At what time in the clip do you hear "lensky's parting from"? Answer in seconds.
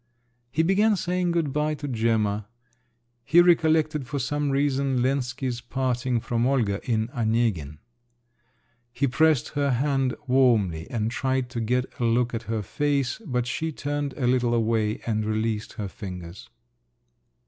5.03-6.47